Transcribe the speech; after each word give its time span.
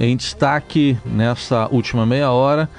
Em 0.00 0.16
destaque 0.16 0.96
nessa 1.04 1.68
última 1.70 2.06
meia 2.06 2.30
hora, 2.30 2.70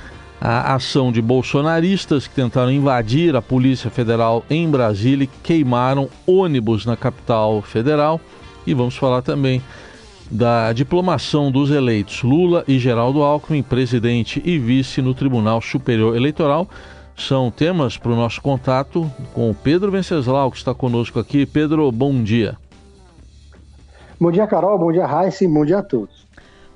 a 0.41 0.73
ação 0.73 1.11
de 1.11 1.21
bolsonaristas 1.21 2.25
que 2.25 2.33
tentaram 2.33 2.71
invadir 2.71 3.35
a 3.35 3.43
Polícia 3.43 3.91
Federal 3.91 4.43
em 4.49 4.67
Brasília 4.67 5.25
e 5.25 5.27
queimaram 5.43 6.09
ônibus 6.25 6.83
na 6.83 6.97
capital 6.97 7.61
federal. 7.61 8.19
E 8.65 8.73
vamos 8.73 8.97
falar 8.97 9.21
também 9.21 9.61
da 10.31 10.73
diplomação 10.73 11.51
dos 11.51 11.69
eleitos 11.69 12.23
Lula 12.23 12.63
e 12.67 12.79
Geraldo 12.79 13.21
Alckmin, 13.21 13.61
presidente 13.61 14.41
e 14.43 14.57
vice 14.57 14.99
no 14.99 15.13
Tribunal 15.13 15.61
Superior 15.61 16.15
Eleitoral. 16.15 16.67
São 17.15 17.51
temas 17.51 17.97
para 17.97 18.13
o 18.13 18.15
nosso 18.15 18.41
contato 18.41 19.07
com 19.31 19.51
o 19.51 19.53
Pedro 19.53 19.91
Venceslau, 19.91 20.49
que 20.49 20.57
está 20.57 20.73
conosco 20.73 21.19
aqui. 21.19 21.45
Pedro, 21.45 21.91
bom 21.91 22.23
dia. 22.23 22.57
Bom 24.19 24.31
dia, 24.31 24.47
Carol. 24.47 24.79
Bom 24.79 24.91
dia, 24.91 25.05
Raíssa. 25.05 25.47
Bom 25.47 25.63
dia 25.63 25.77
a 25.77 25.83
todos. 25.83 26.25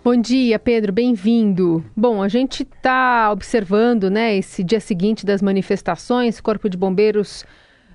Bom 0.05 0.15
dia, 0.15 0.59
Pedro, 0.59 0.93
bem-vindo. 0.93 1.83
Bom, 1.97 2.21
a 2.21 2.27
gente 2.27 2.61
está 2.61 3.31
observando, 3.31 4.07
né, 4.07 4.37
esse 4.37 4.63
dia 4.63 4.79
seguinte 4.79 5.25
das 5.25 5.41
manifestações, 5.41 6.39
Corpo 6.39 6.69
de 6.69 6.77
Bombeiros 6.77 7.43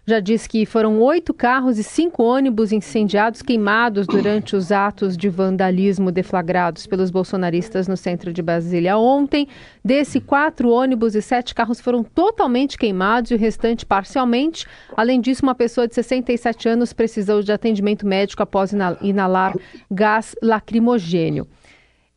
já 0.04 0.18
disse 0.18 0.48
que 0.48 0.66
foram 0.66 0.98
oito 1.00 1.32
carros 1.32 1.78
e 1.78 1.84
cinco 1.84 2.24
ônibus 2.24 2.72
incendiados, 2.72 3.42
queimados 3.42 4.08
durante 4.08 4.56
os 4.56 4.72
atos 4.72 5.16
de 5.16 5.28
vandalismo 5.28 6.10
deflagrados 6.10 6.84
pelos 6.84 7.12
bolsonaristas 7.12 7.86
no 7.86 7.96
centro 7.96 8.32
de 8.32 8.42
Brasília 8.42 8.98
ontem. 8.98 9.46
Desse, 9.84 10.18
quatro 10.20 10.68
ônibus 10.68 11.14
e 11.14 11.22
sete 11.22 11.54
carros 11.54 11.80
foram 11.80 12.02
totalmente 12.02 12.76
queimados 12.76 13.30
e 13.30 13.34
o 13.34 13.38
restante 13.38 13.86
parcialmente. 13.86 14.66
Além 14.96 15.20
disso, 15.20 15.44
uma 15.44 15.54
pessoa 15.54 15.86
de 15.86 15.94
67 15.94 16.68
anos 16.68 16.92
precisou 16.92 17.40
de 17.40 17.52
atendimento 17.52 18.04
médico 18.04 18.42
após 18.42 18.72
inalar 19.00 19.54
gás 19.88 20.34
lacrimogênio. 20.42 21.46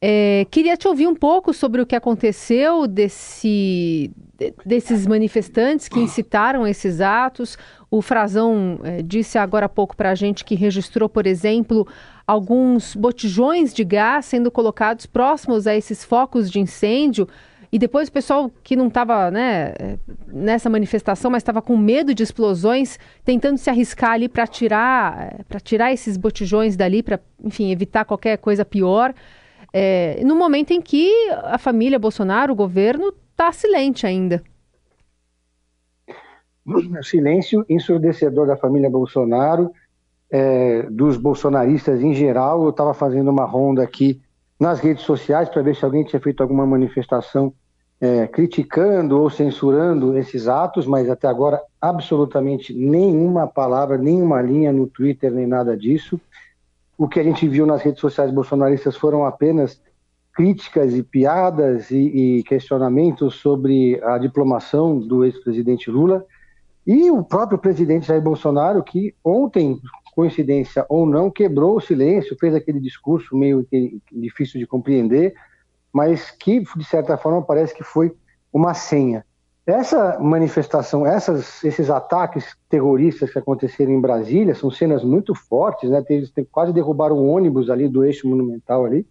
É, 0.05 0.45
queria 0.52 0.75
te 0.75 0.85
ouvir 0.85 1.07
um 1.07 1.16
pouco 1.16 1.53
sobre 1.53 1.81
o 1.81 1.85
que 1.85 1.95
aconteceu 1.95 2.85
desse, 2.88 4.12
desses 4.65 5.07
manifestantes 5.07 5.87
que 5.87 5.98
incitaram 5.98 6.68
esses 6.68 6.99
atos. 6.99 7.57
O 7.90 8.01
Frazão 8.01 8.82
é, 8.84 9.01
disse 9.01 9.37
agora 9.37 9.68
há 9.68 9.70
pouco 9.70 9.95
para 9.95 10.10
a 10.10 10.15
gente 10.15 10.43
que 10.43 10.55
registrou, 10.55 11.07
por 11.07 11.26
exemplo, 11.26 11.87
alguns 12.27 12.98
botijões 12.98 13.73
de 13.73 13.85
gás 13.85 14.26
sendo 14.26 14.51
colocados 14.51 15.05
próximos 15.05 15.68
a 15.68 15.73
esses 15.73 16.04
focos 16.04 16.51
de 16.51 16.60
incêndio. 16.60 17.26
E 17.71 17.79
depois 17.79 18.10
o 18.10 18.12
pessoal 18.12 18.51
que 18.62 18.76
não 18.76 18.90
estava 18.90 19.32
né, 19.32 19.73
é, 19.79 19.98
nessa 20.27 20.70
manifestação, 20.70 21.32
mas 21.32 21.43
estava 21.43 21.62
com 21.62 21.77
medo 21.77 22.13
de 22.13 22.23
explosões, 22.23 22.99
tentando 23.23 23.57
se 23.57 23.70
arriscar 23.70 24.12
ali 24.12 24.27
para 24.27 24.45
tirar, 24.48 25.34
é, 25.49 25.60
tirar 25.62 25.93
esses 25.93 26.17
botijões 26.17 26.76
dali, 26.76 27.01
para, 27.01 27.21
enfim, 27.41 27.71
evitar 27.71 28.04
qualquer 28.04 28.38
coisa 28.38 28.65
pior 28.65 29.13
é, 29.74 30.21
no 30.24 30.35
momento 30.35 30.71
em 30.71 30.79
que 30.79 31.12
a 31.43 31.57
família 31.57 31.98
Bolsonaro, 31.98 32.54
o 32.54 32.55
governo, 32.55 33.12
está 33.32 33.52
silente 33.52 34.05
ainda. 34.05 34.43
O 36.63 36.79
silêncio 37.04 37.66
ensurdecedor 37.68 38.46
da 38.46 38.55
família 38.55 38.90
Bolsonaro, 38.90 39.71
é, 40.29 40.84
dos 40.84 41.18
bolsonaristas 41.18 42.01
em 42.01 42.13
geral. 42.13 42.63
Eu 42.63 42.70
estava 42.70 42.94
fazendo 42.94 43.32
uma 43.32 43.46
ronda 43.46 43.84
aqui 43.84 44.21
nas 44.60 44.79
redes 44.79 45.04
sociais 45.04 45.49
para 45.49 45.63
ver 45.63 45.76
se 45.76 45.84
alguém 45.84 46.04
tinha 46.04 46.21
feito 46.21 46.41
alguma 46.41 46.66
manifestação 46.66 47.54
é, 47.99 48.27
criticando 48.27 49.20
ou 49.20 49.29
censurando 49.29 50.18
esses 50.18 50.48
atos, 50.48 50.85
mas 50.85 51.10
até 51.10 51.27
agora 51.27 51.62
absolutamente 51.79 52.74
nenhuma 52.74 53.48
palavra, 53.48 53.98
nenhuma 53.98 54.41
linha 54.41 54.74
no 54.74 54.88
Twitter, 54.88 55.32
nem 55.32 55.48
nada 55.48 55.76
disso. 55.76 56.20
O 56.98 57.08
que 57.08 57.20
a 57.20 57.24
gente 57.24 57.48
viu 57.48 57.66
nas 57.66 57.82
redes 57.82 57.99
sociais 57.99 58.32
bolsonaristas 58.32 58.96
foram 58.96 59.26
apenas 59.26 59.82
críticas 60.34 60.96
e 60.96 61.04
piadas 61.04 61.91
e, 61.91 62.40
e 62.40 62.44
questionamentos 62.44 63.35
sobre 63.35 64.02
a 64.03 64.18
diplomação 64.18 65.00
do 65.00 65.24
ex-presidente 65.24 65.91
Lula 65.91 66.25
e 66.85 67.09
o 67.09 67.24
próprio 67.24 67.58
presidente 67.58 68.08
Jair 68.08 68.22
Bolsonaro, 68.22 68.84
que 68.84 69.16
ontem, 69.23 69.79
coincidência 70.16 70.85
ou 70.90 71.06
não, 71.06 71.31
quebrou 71.31 71.78
o 71.78 71.81
silêncio, 71.81 72.38
fez 72.40 72.53
aquele 72.53 72.79
discurso 72.79 73.38
meio 73.38 73.66
difícil 74.12 74.59
de 74.59 74.67
compreender, 74.67 75.34
mas 75.91 76.29
que, 76.31 76.59
de 76.59 76.84
certa 76.84 77.17
forma, 77.17 77.41
parece 77.41 77.73
que 77.73 77.84
foi 77.84 78.13
uma 78.51 78.73
senha. 78.73 79.25
Essa 79.66 80.19
manifestação, 80.19 81.07
essas, 81.07 81.63
esses 81.63 81.90
ataques 81.90 82.57
terroristas 82.68 83.31
que 83.31 83.40
aconteceram 83.40 83.94
em 83.94 84.01
Brasília 84.01 84.53
são 84.53 84.69
cenas 84.69 85.03
muito 85.06 85.34
fortes, 85.34 85.90
né? 85.90 86.03
Eles 86.09 86.34
quase 86.51 86.74
derrubaram 86.74 87.18
um 87.18 87.29
ônibus 87.29 87.69
ali 87.69 87.88
do 87.88 88.03
eixo 88.03 88.28
monumental 88.28 88.84
ali, 88.84 89.07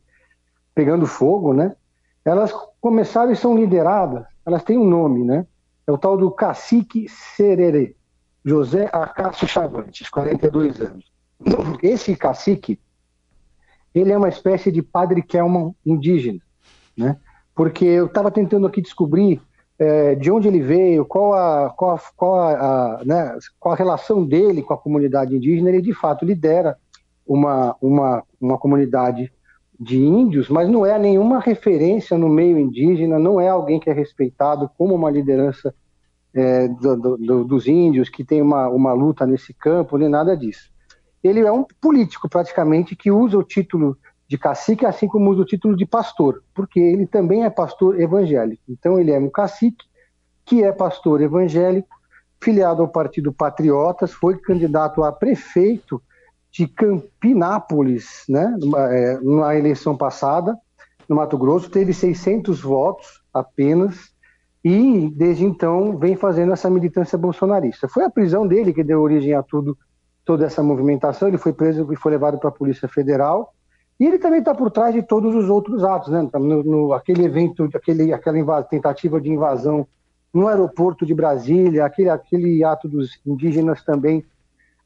pegando 0.74 1.06
fogo, 1.06 1.54
né? 1.54 1.74
Elas 2.22 2.52
começaram 2.82 3.32
e 3.32 3.36
são 3.36 3.56
lideradas, 3.56 4.26
elas 4.44 4.62
têm 4.62 4.76
um 4.76 4.84
nome, 4.84 5.24
né? 5.24 5.46
É 5.86 5.92
o 5.92 5.96
tal 5.96 6.18
do 6.18 6.30
cacique 6.30 7.08
Sererê, 7.08 7.96
José 8.44 8.90
Acácio 8.92 9.48
Chavantes, 9.48 10.10
42 10.10 10.80
anos. 10.82 11.10
Esse 11.82 12.14
cacique, 12.14 12.78
ele 13.94 14.12
é 14.12 14.18
uma 14.18 14.28
espécie 14.28 14.70
de 14.70 14.82
padre 14.82 15.22
Kelman 15.22 15.74
indígena, 15.84 16.40
né? 16.94 17.16
Porque 17.54 17.86
eu 17.86 18.06
estava 18.06 18.30
tentando 18.30 18.66
aqui 18.66 18.82
descobrir 18.82 19.40
é, 19.78 20.14
de 20.14 20.30
onde 20.30 20.48
ele 20.48 20.60
veio, 20.60 21.04
qual 21.04 21.34
a, 21.34 21.70
qual, 21.70 21.94
a, 21.96 22.00
qual, 22.16 22.34
a, 22.38 22.52
a, 23.00 23.04
né, 23.04 23.38
qual 23.58 23.74
a 23.74 23.76
relação 23.76 24.24
dele 24.24 24.62
com 24.62 24.74
a 24.74 24.78
comunidade 24.78 25.34
indígena, 25.34 25.70
ele 25.70 25.82
de 25.82 25.94
fato 25.94 26.24
lidera 26.24 26.76
uma, 27.26 27.76
uma, 27.80 28.22
uma 28.40 28.58
comunidade 28.58 29.32
de 29.78 29.98
índios, 29.98 30.48
mas 30.48 30.68
não 30.68 30.86
é 30.86 30.96
nenhuma 30.98 31.40
referência 31.40 32.16
no 32.16 32.28
meio 32.28 32.58
indígena, 32.58 33.18
não 33.18 33.40
é 33.40 33.48
alguém 33.48 33.80
que 33.80 33.90
é 33.90 33.92
respeitado 33.92 34.70
como 34.78 34.94
uma 34.94 35.10
liderança 35.10 35.74
é, 36.34 36.68
do, 36.68 37.16
do, 37.16 37.44
dos 37.44 37.66
índios, 37.66 38.08
que 38.08 38.24
tem 38.24 38.40
uma, 38.40 38.68
uma 38.68 38.92
luta 38.92 39.26
nesse 39.26 39.52
campo, 39.52 39.98
nem 39.98 40.08
nada 40.08 40.36
disso. 40.36 40.70
Ele 41.22 41.40
é 41.40 41.52
um 41.52 41.64
político, 41.80 42.28
praticamente, 42.28 42.96
que 42.96 43.10
usa 43.10 43.38
o 43.38 43.42
título 43.42 43.96
de 44.32 44.38
cacique, 44.38 44.86
assim 44.86 45.06
como 45.06 45.30
o 45.30 45.44
título 45.44 45.76
de 45.76 45.84
pastor, 45.84 46.42
porque 46.54 46.80
ele 46.80 47.06
também 47.06 47.44
é 47.44 47.50
pastor 47.50 48.00
evangélico. 48.00 48.62
Então, 48.66 48.98
ele 48.98 49.10
é 49.10 49.18
um 49.18 49.28
cacique 49.28 49.84
que 50.42 50.64
é 50.64 50.72
pastor 50.72 51.20
evangélico, 51.20 51.94
filiado 52.42 52.80
ao 52.80 52.88
Partido 52.88 53.30
Patriotas, 53.30 54.10
foi 54.10 54.38
candidato 54.38 55.04
a 55.04 55.12
prefeito 55.12 56.02
de 56.50 56.66
Campinápolis, 56.66 58.24
né, 58.26 58.56
é, 58.88 59.20
na 59.20 59.54
eleição 59.54 59.94
passada, 59.94 60.56
no 61.06 61.16
Mato 61.16 61.36
Grosso, 61.36 61.68
teve 61.68 61.92
600 61.92 62.62
votos 62.62 63.22
apenas, 63.34 64.12
e 64.64 65.10
desde 65.14 65.44
então 65.44 65.98
vem 65.98 66.16
fazendo 66.16 66.54
essa 66.54 66.70
militância 66.70 67.18
bolsonarista. 67.18 67.86
Foi 67.86 68.02
a 68.02 68.10
prisão 68.10 68.46
dele 68.46 68.72
que 68.72 68.82
deu 68.82 69.02
origem 69.02 69.34
a 69.34 69.42
tudo, 69.42 69.76
toda 70.24 70.46
essa 70.46 70.62
movimentação. 70.62 71.28
Ele 71.28 71.36
foi 71.36 71.52
preso 71.52 71.86
e 71.92 71.96
foi 71.96 72.12
levado 72.12 72.38
para 72.38 72.48
a 72.48 72.52
Polícia 72.52 72.88
Federal. 72.88 73.52
E 73.98 74.06
ele 74.06 74.18
também 74.18 74.40
está 74.40 74.54
por 74.54 74.70
trás 74.70 74.94
de 74.94 75.02
todos 75.02 75.34
os 75.34 75.48
outros 75.48 75.84
atos, 75.84 76.08
né? 76.08 76.28
No, 76.34 76.62
no, 76.62 76.92
aquele 76.92 77.24
evento, 77.24 77.68
aquele, 77.74 78.12
aquela 78.12 78.62
tentativa 78.62 79.20
de 79.20 79.30
invasão 79.30 79.86
no 80.32 80.48
aeroporto 80.48 81.04
de 81.04 81.14
Brasília, 81.14 81.84
aquele, 81.84 82.08
aquele 82.08 82.64
ato 82.64 82.88
dos 82.88 83.20
indígenas 83.24 83.84
também 83.84 84.24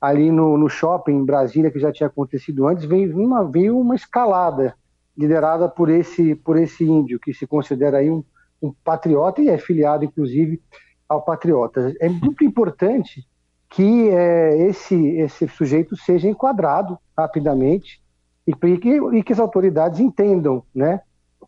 ali 0.00 0.30
no, 0.30 0.58
no 0.58 0.68
shopping 0.68 1.12
em 1.12 1.24
Brasília, 1.24 1.70
que 1.70 1.78
já 1.78 1.92
tinha 1.92 2.08
acontecido 2.08 2.66
antes, 2.66 2.84
veio 2.84 3.16
uma, 3.16 3.44
veio 3.44 3.78
uma 3.78 3.94
escalada 3.94 4.74
liderada 5.16 5.68
por 5.68 5.88
esse, 5.88 6.34
por 6.34 6.58
esse 6.58 6.84
índio, 6.84 7.18
que 7.18 7.32
se 7.32 7.46
considera 7.46 7.98
aí 7.98 8.10
um, 8.10 8.22
um 8.62 8.72
patriota 8.84 9.40
e 9.40 9.48
é 9.48 9.56
filiado, 9.56 10.04
inclusive, 10.04 10.60
ao 11.08 11.22
patriota. 11.22 11.94
É 12.00 12.08
muito 12.08 12.44
importante 12.44 13.26
que 13.70 14.10
é, 14.10 14.68
esse, 14.68 14.94
esse 15.18 15.48
sujeito 15.48 15.96
seja 15.96 16.28
enquadrado 16.28 16.98
rapidamente 17.16 18.00
e 18.46 18.54
que, 18.54 18.88
e 18.88 19.22
que 19.22 19.32
as 19.32 19.40
autoridades 19.40 19.98
entendam 19.98 20.62
né, 20.74 21.00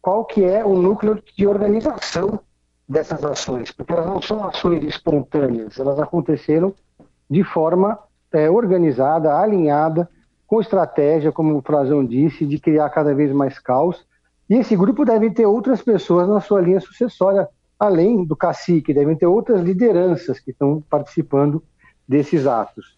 qual 0.03 0.25
que 0.25 0.44
é 0.44 0.64
o 0.64 0.75
núcleo 0.75 1.22
de 1.36 1.47
organização 1.47 2.41
dessas 2.89 3.22
ações, 3.24 3.71
porque 3.71 3.92
elas 3.92 4.06
não 4.06 4.21
são 4.21 4.45
ações 4.45 4.83
espontâneas, 4.84 5.78
elas 5.78 5.98
aconteceram 5.98 6.74
de 7.30 7.45
forma 7.45 7.98
é, 8.33 8.50
organizada, 8.50 9.39
alinhada, 9.39 10.09
com 10.47 10.60
estratégia, 10.60 11.30
como 11.30 11.56
o 11.56 11.62
Frazão 11.62 12.04
disse, 12.04 12.47
de 12.47 12.59
criar 12.59 12.89
cada 12.89 13.15
vez 13.15 13.30
mais 13.33 13.59
caos. 13.59 14.06
E 14.48 14.54
esse 14.54 14.74
grupo 14.74 15.04
deve 15.04 15.30
ter 15.30 15.44
outras 15.44 15.83
pessoas 15.83 16.27
na 16.27 16.41
sua 16.41 16.62
linha 16.62 16.80
sucessória, 16.80 17.47
além 17.78 18.24
do 18.24 18.34
cacique, 18.34 18.94
devem 18.94 19.15
ter 19.15 19.27
outras 19.27 19.60
lideranças 19.60 20.41
que 20.41 20.51
estão 20.51 20.83
participando 20.89 21.62
desses 22.09 22.47
atos. 22.47 22.97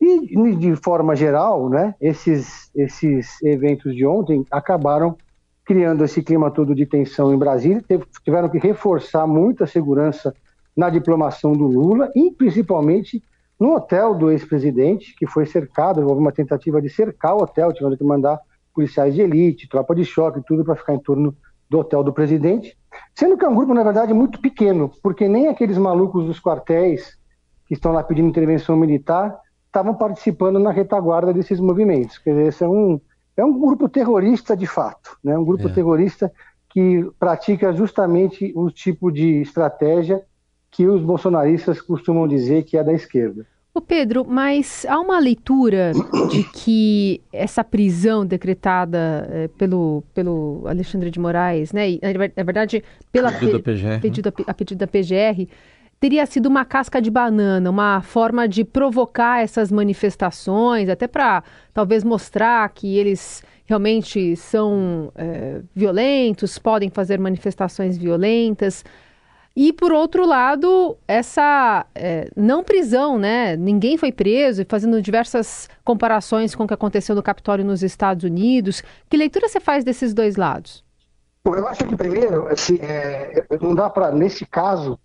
E, 0.00 0.54
de 0.56 0.76
forma 0.76 1.16
geral, 1.16 1.68
né, 1.68 1.94
esses, 2.00 2.70
esses 2.74 3.42
eventos 3.42 3.94
de 3.94 4.06
ontem 4.06 4.44
acabaram 4.50 5.16
criando 5.64 6.04
esse 6.04 6.22
clima 6.22 6.50
todo 6.50 6.74
de 6.74 6.86
tensão 6.86 7.34
em 7.34 7.38
Brasília, 7.38 7.82
tiveram 8.24 8.48
que 8.48 8.58
reforçar 8.58 9.26
muita 9.26 9.66
segurança 9.66 10.32
na 10.76 10.88
diplomação 10.88 11.52
do 11.52 11.66
Lula 11.66 12.10
e 12.14 12.30
principalmente 12.30 13.20
no 13.58 13.74
hotel 13.74 14.14
do 14.14 14.30
ex-presidente, 14.30 15.14
que 15.16 15.26
foi 15.26 15.46
cercado, 15.46 16.06
houve 16.06 16.20
uma 16.20 16.30
tentativa 16.30 16.80
de 16.80 16.88
cercar 16.88 17.34
o 17.34 17.42
hotel, 17.42 17.72
tiveram 17.72 17.96
que 17.96 18.04
mandar 18.04 18.38
policiais 18.74 19.14
de 19.14 19.22
elite, 19.22 19.68
tropa 19.68 19.94
de 19.94 20.04
choque, 20.04 20.42
tudo 20.46 20.62
para 20.62 20.76
ficar 20.76 20.94
em 20.94 20.98
torno 20.98 21.34
do 21.68 21.78
hotel 21.78 22.04
do 22.04 22.12
presidente, 22.12 22.76
sendo 23.14 23.36
que 23.36 23.44
é 23.44 23.48
um 23.48 23.54
grupo, 23.54 23.74
na 23.74 23.82
verdade, 23.82 24.12
muito 24.12 24.40
pequeno, 24.40 24.92
porque 25.02 25.26
nem 25.26 25.48
aqueles 25.48 25.78
malucos 25.78 26.26
dos 26.26 26.38
quartéis 26.38 27.18
que 27.66 27.74
estão 27.74 27.90
lá 27.90 28.04
pedindo 28.04 28.28
intervenção 28.28 28.76
militar 28.76 29.36
estavam 29.76 29.94
participando 29.94 30.58
na 30.58 30.70
retaguarda 30.70 31.34
desses 31.34 31.60
movimentos. 31.60 32.16
Quer 32.18 32.30
dizer, 32.30 32.46
esse 32.48 32.64
é 32.64 32.68
um, 32.68 32.98
é 33.36 33.44
um 33.44 33.58
grupo 33.58 33.88
terrorista 33.88 34.56
de 34.56 34.66
fato, 34.66 35.16
né? 35.22 35.36
um 35.36 35.44
grupo 35.44 35.68
é. 35.68 35.72
terrorista 35.72 36.32
que 36.70 37.06
pratica 37.18 37.72
justamente 37.74 38.52
o 38.56 38.70
tipo 38.70 39.10
de 39.12 39.42
estratégia 39.42 40.22
que 40.70 40.86
os 40.86 41.02
bolsonaristas 41.02 41.80
costumam 41.80 42.26
dizer 42.26 42.64
que 42.64 42.76
é 42.76 42.84
da 42.84 42.92
esquerda. 42.92 43.46
Ô 43.74 43.80
Pedro, 43.80 44.24
mas 44.26 44.86
há 44.88 44.98
uma 44.98 45.18
leitura 45.18 45.92
de 46.30 46.42
que 46.44 47.20
essa 47.30 47.62
prisão 47.62 48.24
decretada 48.24 49.28
eh, 49.30 49.48
pelo, 49.58 50.02
pelo 50.14 50.62
Alexandre 50.66 51.10
de 51.10 51.20
Moraes, 51.20 51.74
né, 51.74 51.90
e, 51.90 52.00
na 52.34 52.42
verdade, 52.42 52.82
pela 53.12 53.30
pedido 53.30 53.52
da 53.52 53.58
PGR, 53.62 54.00
pedido, 54.00 54.28
a, 54.28 54.50
a 54.50 54.54
pedido 54.54 54.78
da 54.78 54.86
PGR, 54.86 55.46
teria 56.06 56.24
sido 56.24 56.46
uma 56.46 56.64
casca 56.64 57.02
de 57.02 57.10
banana, 57.10 57.68
uma 57.68 58.00
forma 58.00 58.46
de 58.46 58.62
provocar 58.62 59.42
essas 59.42 59.72
manifestações, 59.72 60.88
até 60.88 61.08
para 61.08 61.42
talvez 61.74 62.04
mostrar 62.04 62.68
que 62.68 62.96
eles 62.96 63.42
realmente 63.64 64.36
são 64.36 65.10
é, 65.16 65.62
violentos, 65.74 66.60
podem 66.60 66.90
fazer 66.90 67.18
manifestações 67.18 67.98
violentas. 67.98 68.84
E, 69.56 69.72
por 69.72 69.90
outro 69.90 70.24
lado, 70.24 70.96
essa 71.08 71.84
é, 71.92 72.30
não 72.36 72.62
prisão, 72.62 73.18
né? 73.18 73.56
Ninguém 73.56 73.96
foi 73.96 74.12
preso, 74.12 74.64
fazendo 74.68 75.02
diversas 75.02 75.68
comparações 75.82 76.54
com 76.54 76.62
o 76.62 76.68
que 76.68 76.74
aconteceu 76.74 77.16
no 77.16 77.22
Capitólio 77.22 77.64
nos 77.64 77.82
Estados 77.82 78.22
Unidos. 78.22 78.80
Que 79.10 79.16
leitura 79.16 79.48
você 79.48 79.58
faz 79.58 79.82
desses 79.82 80.14
dois 80.14 80.36
lados? 80.36 80.84
Bom, 81.44 81.56
eu 81.56 81.66
acho 81.66 81.84
que, 81.84 81.96
primeiro, 81.96 82.46
assim, 82.46 82.78
é, 82.80 83.44
não 83.60 83.74
dá 83.74 83.90
para, 83.90 84.12
nesse 84.12 84.46
caso, 84.46 84.96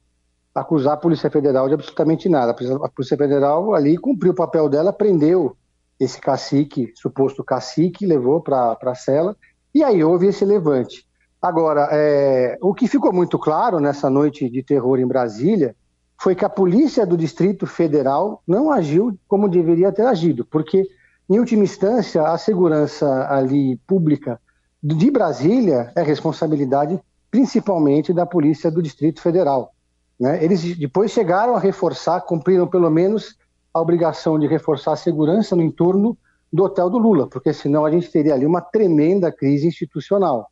acusar 0.53 0.93
a 0.93 0.97
Polícia 0.97 1.29
Federal 1.29 1.67
de 1.67 1.73
absolutamente 1.73 2.27
nada. 2.27 2.51
A 2.51 2.89
Polícia 2.89 3.17
Federal 3.17 3.73
ali 3.73 3.97
cumpriu 3.97 4.31
o 4.31 4.35
papel 4.35 4.67
dela, 4.69 4.91
prendeu 4.91 5.55
esse 5.99 6.19
cacique, 6.19 6.91
suposto 6.95 7.43
cacique, 7.43 8.05
levou 8.05 8.41
para 8.41 8.77
a 8.81 8.95
cela, 8.95 9.35
e 9.73 9.83
aí 9.83 10.03
houve 10.03 10.27
esse 10.27 10.43
levante. 10.43 11.05
Agora, 11.41 11.87
é, 11.91 12.57
o 12.61 12.73
que 12.73 12.87
ficou 12.87 13.13
muito 13.13 13.39
claro 13.39 13.79
nessa 13.79 14.09
noite 14.09 14.49
de 14.49 14.61
terror 14.61 14.99
em 14.99 15.07
Brasília 15.07 15.75
foi 16.19 16.35
que 16.35 16.45
a 16.45 16.49
polícia 16.49 17.05
do 17.05 17.17
Distrito 17.17 17.65
Federal 17.65 18.43
não 18.47 18.71
agiu 18.71 19.17
como 19.27 19.49
deveria 19.49 19.91
ter 19.91 20.05
agido, 20.05 20.45
porque, 20.45 20.87
em 21.27 21.39
última 21.39 21.63
instância, 21.63 22.21
a 22.23 22.37
segurança 22.37 23.27
ali 23.27 23.77
pública 23.87 24.39
de 24.83 25.09
Brasília 25.09 25.91
é 25.95 26.03
responsabilidade 26.03 26.99
principalmente 27.31 28.13
da 28.13 28.25
polícia 28.25 28.69
do 28.69 28.81
Distrito 28.81 29.21
Federal. 29.21 29.73
Né? 30.21 30.43
Eles 30.43 30.77
depois 30.77 31.09
chegaram 31.09 31.55
a 31.55 31.59
reforçar, 31.59 32.21
cumpriram 32.21 32.67
pelo 32.67 32.91
menos 32.91 33.35
a 33.73 33.81
obrigação 33.81 34.37
de 34.37 34.45
reforçar 34.45 34.91
a 34.91 34.95
segurança 34.95 35.55
no 35.55 35.63
entorno 35.63 36.15
do 36.53 36.63
hotel 36.63 36.91
do 36.91 36.99
Lula, 36.99 37.25
porque 37.25 37.51
senão 37.51 37.83
a 37.85 37.89
gente 37.89 38.11
teria 38.11 38.35
ali 38.35 38.45
uma 38.45 38.61
tremenda 38.61 39.31
crise 39.31 39.67
institucional. 39.67 40.51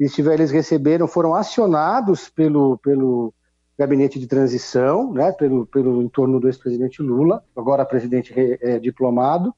Eles, 0.00 0.14
tiveram, 0.14 0.36
eles 0.36 0.50
receberam, 0.50 1.06
foram 1.06 1.34
acionados 1.34 2.30
pelo, 2.30 2.78
pelo 2.78 3.34
gabinete 3.78 4.18
de 4.18 4.26
transição, 4.26 5.12
né, 5.12 5.30
pelo, 5.30 5.66
pelo 5.66 6.00
entorno 6.00 6.40
do 6.40 6.48
ex-presidente 6.48 7.02
Lula, 7.02 7.44
agora 7.54 7.84
presidente 7.84 8.32
é, 8.34 8.78
diplomado, 8.78 9.54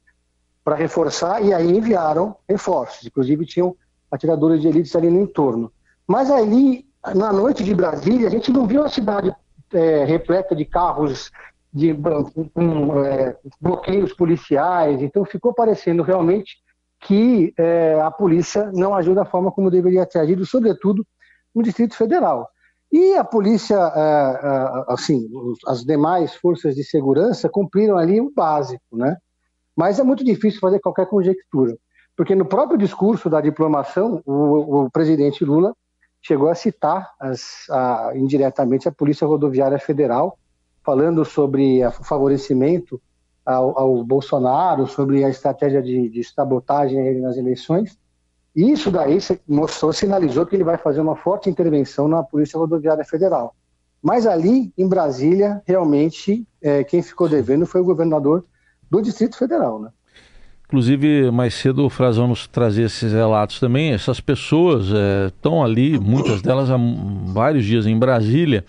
para 0.65 0.75
reforçar 0.75 1.41
e 1.45 1.55
aí 1.55 1.77
enviaram 1.77 2.35
reforços. 2.49 3.07
Inclusive 3.07 3.47
tinham 3.47 3.77
atiradores 4.11 4.61
de 4.61 4.67
elite 4.67 4.97
ali 4.97 5.11
no 5.11 5.21
entorno. 5.21 5.71
Mas 6.09 6.29
ali, 6.29 6.85
na 7.15 7.33
noite 7.33 7.63
de 7.63 7.73
Brasília, 7.73 8.27
a 8.27 8.31
gente 8.31 8.51
não 8.51 8.67
viu 8.67 8.83
a 8.83 8.89
cidade 8.89 9.33
é, 9.75 10.05
repleta 10.05 10.55
de 10.55 10.65
carros 10.65 11.31
de 11.73 11.93
com, 12.55 13.05
é, 13.05 13.37
bloqueios 13.61 14.13
policiais, 14.13 15.03
então 15.03 15.25
ficou 15.25 15.53
parecendo 15.53 16.03
realmente 16.03 16.57
que 17.01 17.53
é, 17.59 18.01
a 18.01 18.11
polícia 18.11 18.71
não 18.73 18.95
agiu 18.95 19.15
da 19.15 19.25
forma 19.25 19.51
como 19.51 19.71
deveria 19.71 20.07
ter 20.07 20.21
agido, 20.21 20.47
sobretudo 20.47 21.05
no 21.55 21.63
Distrito 21.63 21.97
Federal. 21.97 22.49
E 22.91 23.15
a 23.17 23.25
polícia, 23.25 23.75
é, 23.75 24.85
assim, 24.93 25.29
as 25.67 25.85
demais 25.85 26.35
forças 26.37 26.77
de 26.77 26.85
segurança 26.85 27.49
cumpriram 27.49 27.99
ali 27.99 28.21
o 28.21 28.33
básico, 28.33 28.97
né? 28.97 29.17
Mas 29.77 29.99
é 29.99 30.05
muito 30.05 30.25
difícil 30.25 30.61
fazer 30.61 30.79
qualquer 30.79 31.07
conjectura, 31.07 31.77
porque 32.17 32.37
no 32.37 32.47
próprio 32.47 32.79
discurso 32.79 33.29
da 33.29 33.41
diplomação, 33.41 34.23
o, 34.25 34.85
o 34.85 34.91
presidente 34.91 35.45
Lula 35.45 35.75
chegou 36.25 36.49
a 36.49 36.55
citar 36.55 37.13
as, 37.21 37.69
a, 37.71 38.13
indiretamente 38.15 38.89
a 38.89 38.93
Polícia 38.93 39.27
Rodoviária 39.27 39.79
Federal, 39.79 40.39
falando 40.83 41.23
sobre 41.23 41.85
o 41.85 41.91
favorecimento 41.91 43.01
ao, 43.45 43.79
ao 43.79 44.05
Bolsonaro 44.05 44.87
sobre 44.87 45.23
a 45.23 45.29
estratégia 45.29 45.83
de, 45.83 46.09
de 46.09 46.25
sabotagem 46.25 47.21
nas 47.21 47.37
eleições. 47.37 47.99
E 48.57 48.73
isso 48.73 48.91
daí 48.91 49.19
mostrou, 49.47 49.93
sinalizou 49.93 50.47
que 50.47 50.57
ele 50.57 50.65
vai 50.65 50.79
fazer 50.79 51.01
uma 51.01 51.15
forte 51.15 51.51
intervenção 51.51 52.09
na 52.09 52.23
Polícia 52.23 52.59
Rodoviária 52.59 53.05
Federal. 53.05 53.55
Mas 54.03 54.27
ali, 54.27 54.73
em 54.79 54.89
Brasília, 54.89 55.63
realmente, 55.67 56.47
é, 56.63 56.85
quem 56.85 57.03
ficou 57.03 57.29
devendo 57.29 57.67
foi 57.67 57.83
o 57.83 57.85
governador 57.85 58.45
do 58.91 59.03
Distrito 59.03 59.37
Federal, 59.37 59.79
né? 59.79 59.91
Inclusive, 60.75 61.31
mais 61.31 61.55
cedo 61.55 61.87
o 61.87 61.89
Frazão 61.89 62.27
nos 62.27 62.49
trazia 62.49 62.87
esses 62.87 63.13
relatos 63.13 63.61
também. 63.61 63.93
Essas 63.93 64.19
pessoas 64.19 64.89
estão 65.29 65.63
é, 65.63 65.65
ali, 65.65 66.01
muitas 66.01 66.43
delas 66.43 66.69
há 66.69 66.77
vários 67.27 67.65
dias 67.65 67.87
em 67.87 67.97
Brasília, 67.97 68.65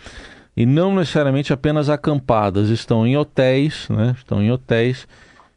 e 0.55 0.67
não 0.67 0.93
necessariamente 0.93 1.51
apenas 1.51 1.89
acampadas, 1.89 2.69
estão 2.69 3.07
em 3.07 3.17
hotéis, 3.17 3.87
né? 3.89 4.13
Estão 4.15 4.39
em 4.39 4.51
hotéis. 4.51 5.07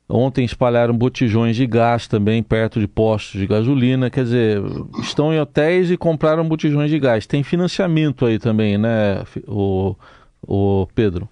Ontem 0.09 0.43
espalharam 0.43 0.97
botijões 0.97 1.55
de 1.55 1.67
gás 1.67 2.09
também 2.09 2.43
perto 2.43 2.81
de 2.81 2.89
postos 2.89 3.39
de 3.39 3.47
gasolina, 3.47 4.09
quer 4.09 4.25
dizer, 4.25 4.62
estão 5.03 5.35
em 5.35 5.39
hotéis 5.39 5.91
e 5.91 5.99
compraram 5.99 6.49
botijões 6.49 6.91
de 6.91 6.99
gás. 6.99 7.27
Tem 7.27 7.43
financiamento 7.43 8.25
aí 8.25 8.39
também, 8.39 8.79
né, 8.79 9.23
o, 9.47 9.94
o 10.41 10.89
Pedro? 10.94 11.29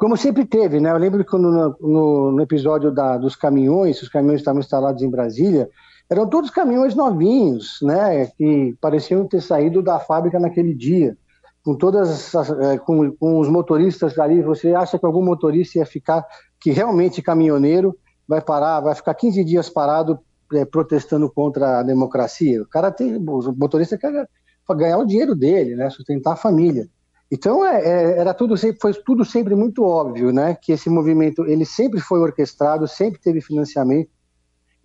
Como 0.00 0.16
sempre 0.16 0.46
teve, 0.46 0.80
né? 0.80 0.90
Eu 0.90 0.96
lembro 0.96 1.22
que 1.22 1.36
no, 1.36 1.76
no, 1.78 2.32
no 2.32 2.40
episódio 2.40 2.90
da, 2.90 3.18
dos 3.18 3.36
caminhões, 3.36 4.00
os 4.00 4.08
caminhões 4.08 4.40
estavam 4.40 4.60
instalados 4.60 5.02
em 5.02 5.10
Brasília, 5.10 5.68
eram 6.08 6.26
todos 6.26 6.48
caminhões 6.48 6.94
novinhos, 6.94 7.76
né? 7.82 8.24
Que 8.24 8.74
pareciam 8.80 9.28
ter 9.28 9.42
saído 9.42 9.82
da 9.82 9.98
fábrica 9.98 10.40
naquele 10.40 10.72
dia 10.72 11.18
com 11.62 11.74
todas 11.74 12.34
as, 12.34 12.50
é, 12.50 12.78
com, 12.78 13.12
com, 13.12 13.38
os 13.38 13.48
motoristas 13.50 14.18
ali, 14.18 14.40
você 14.40 14.74
acha 14.74 14.98
que 14.98 15.04
algum 15.04 15.22
motorista 15.22 15.78
ia 15.78 15.84
ficar, 15.84 16.26
que 16.58 16.70
realmente 16.70 17.20
caminhoneiro, 17.20 17.94
vai 18.26 18.40
parar, 18.40 18.80
vai 18.80 18.94
ficar 18.94 19.12
15 19.12 19.44
dias 19.44 19.68
parado 19.68 20.18
é, 20.54 20.64
protestando 20.64 21.30
contra 21.30 21.80
a 21.80 21.82
democracia? 21.82 22.62
O 22.62 22.66
cara 22.66 22.90
tem, 22.90 23.18
o 23.18 23.54
motorista 23.54 23.98
quer 23.98 24.26
ganhar 24.70 24.96
o 24.96 25.04
dinheiro 25.04 25.34
dele, 25.34 25.76
né, 25.76 25.90
sustentar 25.90 26.32
a 26.32 26.36
família. 26.36 26.88
Então 27.30 27.64
é, 27.64 27.80
é, 27.82 28.18
era 28.18 28.34
tudo 28.34 28.56
sempre, 28.56 28.80
foi 28.80 28.92
tudo 28.92 29.24
sempre 29.24 29.54
muito 29.54 29.84
óbvio, 29.84 30.32
né, 30.32 30.56
que 30.60 30.72
esse 30.72 30.90
movimento 30.90 31.46
ele 31.46 31.64
sempre 31.64 32.00
foi 32.00 32.18
orquestrado, 32.20 32.88
sempre 32.88 33.20
teve 33.20 33.40
financiamento 33.40 34.10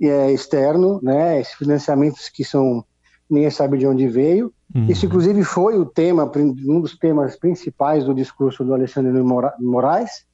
é, 0.01 0.31
externo, 0.31 0.99
né, 1.01 1.41
esses 1.41 1.53
financiamentos 1.53 2.29
que 2.29 2.43
são 2.43 2.85
ninguém 3.27 3.49
sabe 3.49 3.79
de 3.79 3.87
onde 3.87 4.07
veio, 4.07 4.53
Uhum. 4.73 4.87
Isso, 4.89 5.05
inclusive, 5.05 5.43
foi 5.43 5.77
o 5.77 5.85
tema, 5.85 6.29
um 6.35 6.81
dos 6.81 6.97
temas 6.97 7.35
principais 7.35 8.03
do 8.03 8.13
discurso 8.13 8.63
do 8.63 8.73
Alexandre 8.73 9.11
Moraes. 9.59 10.25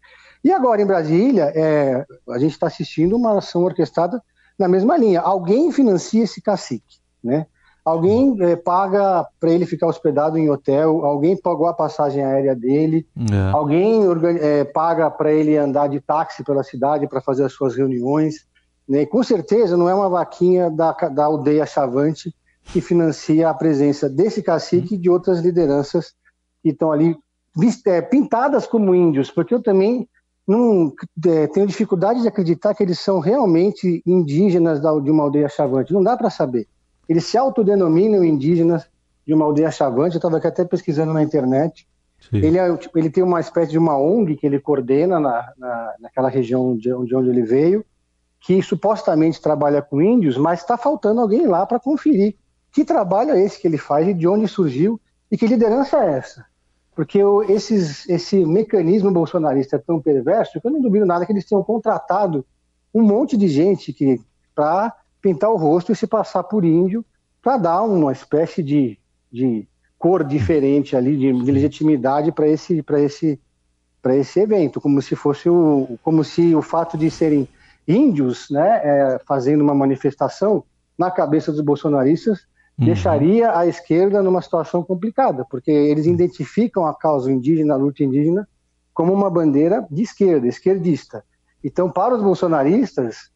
E 0.44 0.52
agora, 0.52 0.82
em 0.82 0.86
Brasília, 0.86 1.52
é, 1.56 2.06
a 2.30 2.40
gente 2.40 2.52
está 2.52 2.68
assistindo 2.68 3.16
uma 3.16 3.38
ação 3.38 3.64
orquestrada 3.64 4.22
na 4.58 4.68
mesma 4.68 4.98
linha. 4.98 5.22
Alguém 5.22 5.72
financia 5.72 6.24
esse 6.24 6.42
cacique, 6.42 7.00
né? 7.24 7.46
Alguém 7.84 8.36
é, 8.42 8.56
paga 8.56 9.26
para 9.40 9.50
ele 9.50 9.66
ficar 9.66 9.88
hospedado 9.88 10.38
em 10.38 10.50
hotel, 10.50 11.04
alguém 11.04 11.36
pagou 11.36 11.68
a 11.68 11.74
passagem 11.74 12.24
aérea 12.24 12.56
dele, 12.56 13.08
é. 13.18 13.52
alguém 13.52 14.04
é, 14.40 14.64
paga 14.64 15.10
para 15.10 15.32
ele 15.32 15.58
andar 15.58 15.88
de 15.88 16.00
táxi 16.00 16.44
pela 16.44 16.64
cidade 16.64 17.08
para 17.08 17.22
fazer 17.22 17.44
as 17.44 17.54
suas 17.54 17.76
reuniões. 17.76 18.46
Né? 18.88 19.06
com 19.06 19.24
certeza 19.24 19.78
não 19.78 19.88
é 19.88 19.96
uma 19.96 20.10
vaquinha 20.10 20.70
da, 20.70 20.92
da 20.92 21.26
aldeia 21.26 21.66
Chavante 21.66 22.36
que 22.66 22.82
financia 22.82 23.50
a 23.50 23.54
presença 23.54 24.10
desse 24.10 24.44
cacique 24.44 24.96
e 24.96 24.98
de 24.98 25.10
outras 25.10 25.40
lideranças 25.40 26.14
que 26.62 26.70
estão 26.70 26.92
ali 26.92 27.16
é, 27.86 28.02
pintadas 28.02 28.68
como 28.68 28.94
índios, 28.94 29.32
porque 29.32 29.54
eu 29.54 29.62
também 29.62 30.08
não 30.48 30.94
é, 31.26 31.48
tenho 31.48 31.68
dificuldade 31.68 32.22
de 32.22 32.28
acreditar 32.28 32.74
que 32.74 32.84
eles 32.84 33.00
são 33.00 33.20
realmente 33.20 34.02
indígenas 34.06 34.80
de 34.80 35.12
uma 35.12 35.24
aldeia 35.24 35.50
chavante. 35.50 35.94
Não 35.94 36.04
dá 36.04 36.18
para 36.18 36.30
saber. 36.30 36.68
Eles 37.12 37.26
se 37.26 37.38
autodenominam 37.38 38.24
indígenas 38.24 38.90
de 39.26 39.34
uma 39.34 39.46
aldeia 39.46 39.72
chavante. 39.72 40.16
Eu 40.16 40.20
estava 40.20 40.38
aqui 40.38 40.48
até 40.48 40.66
pesquisando 40.66 41.14
na 41.14 41.22
internet. 41.22 41.88
Ele, 42.32 42.58
é, 42.58 42.78
tipo, 42.78 42.98
ele, 42.98 43.10
tem 43.10 43.24
uma 43.24 43.40
espécie 43.40 43.72
de 43.72 43.78
uma 43.78 43.98
ONG 43.98 44.36
que 44.36 44.46
ele 44.46 44.60
coordena 44.60 45.20
na, 45.20 45.54
na, 45.58 45.96
naquela 46.00 46.30
região 46.30 46.76
de, 46.76 46.84
de 46.84 47.16
onde 47.16 47.30
ele 47.30 47.42
veio. 47.42 47.84
que 48.40 48.62
supostamente 48.62 49.42
trabalha 49.42 49.82
com 49.82 50.02
índios, 50.02 50.38
mas 50.38 50.60
está 50.60 50.78
faltando 50.78 51.22
alguém 51.22 51.48
lá 51.48 51.66
para 51.66 51.80
conferir 51.80 52.36
que 52.72 52.86
trabalho 52.86 53.32
é 53.32 53.42
esse 53.42 53.60
que 53.60 53.68
ele 53.68 53.78
faz 53.78 54.08
e 54.08 54.14
de 54.14 54.28
onde 54.28 54.48
surgiu 54.48 55.00
e 55.30 55.38
que 55.38 55.48
liderança 55.48 55.98
é 55.98 56.18
essa. 56.18 56.46
Porque 56.96 57.20
esses, 57.50 58.08
esse 58.10 58.46
mecanismo 58.46 59.12
bolsonarista 59.12 59.76
é 59.76 59.80
tão 59.80 60.02
perverso 60.02 60.60
que 60.60 60.68
eu 60.68 60.72
não 60.72 60.82
duvido 60.82 61.06
nada 61.06 61.26
que 61.26 61.32
eles 61.32 61.46
tenham 61.46 61.64
contratado 61.64 62.46
um 62.94 63.02
monte 63.02 63.38
de 63.38 63.48
gente 63.48 63.94
que 63.94 64.20
para 64.54 64.94
pintar 65.22 65.50
o 65.50 65.58
rosto 65.58 65.92
e 65.92 65.96
se 65.96 66.08
passar 66.08 66.44
por 66.44 66.66
índio 66.66 67.06
para 67.42 67.58
dar 67.58 67.82
uma 67.84 68.12
espécie 68.12 68.62
de, 68.62 68.98
de 69.32 69.68
cor 69.98 70.24
diferente 70.24 70.96
ali, 70.96 71.18
de, 71.18 71.44
de 71.44 71.52
legitimidade 71.52 72.32
para 72.32 72.48
esse, 72.48 72.84
esse, 72.98 73.40
esse 74.06 74.40
evento, 74.40 74.82
como 74.82 75.02
se 75.02 75.16
fosse 75.16 75.50
o, 75.50 75.98
como 76.04 76.24
se 76.24 76.56
o 76.56 76.62
fato 76.62 76.98
de 76.98 77.10
serem 77.10 77.48
índios 77.88 78.50
né, 78.50 78.82
é, 78.84 79.20
fazendo 79.26 79.62
uma 79.62 79.76
manifestação 79.76 80.64
na 80.98 81.10
cabeça 81.10 81.52
dos 81.52 81.62
bolsonaristas 81.62 82.46
uhum. 82.78 82.86
deixaria 82.86 83.58
a 83.58 83.66
esquerda 83.66 84.22
numa 84.22 84.42
situação 84.42 84.84
complicada, 84.84 85.46
porque 85.50 85.72
eles 85.72 86.06
identificam 86.06 86.86
a 86.86 86.96
causa 86.96 87.32
indígena, 87.32 87.74
a 87.74 87.78
luta 87.78 88.04
indígena, 88.04 88.48
como 88.94 89.14
uma 89.14 89.30
bandeira 89.30 89.86
de 89.90 90.04
esquerda, 90.04 90.48
esquerdista. 90.48 91.24
Então, 91.64 91.90
para 91.90 92.16
os 92.16 92.24
bolsonaristas, 92.24 93.32